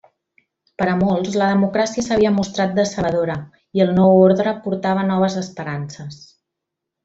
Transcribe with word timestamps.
Per 0.81 0.85
a 0.93 0.95
molts 1.01 1.35
la 1.41 1.49
democràcia 1.51 2.05
s'havia 2.07 2.31
mostrat 2.39 2.73
decebedora, 2.79 3.37
i 3.79 3.85
el 3.87 3.95
Nou 4.01 4.19
Ordre 4.25 4.57
portava 4.67 5.07
noves 5.15 5.41
esperances. 5.47 6.21